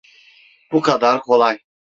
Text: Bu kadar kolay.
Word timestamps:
Bu 0.71 0.81
kadar 0.81 1.21
kolay. 1.21 1.59